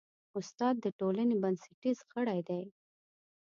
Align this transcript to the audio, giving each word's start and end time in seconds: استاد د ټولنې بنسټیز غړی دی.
استاد 0.39 0.75
د 0.81 0.87
ټولنې 0.99 1.35
بنسټیز 1.43 1.97
غړی 2.13 2.39
دی. 2.49 2.63